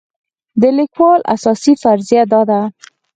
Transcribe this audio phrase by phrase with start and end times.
[0.61, 2.61] د لیکوال اساسي فرضیه دا ده.